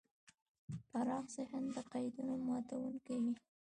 پراخ 0.89 1.25
ذهن 1.35 1.63
د 1.73 1.77
قیدونو 1.91 2.33
ماتونکی 2.47 3.15
وي. 3.23 3.33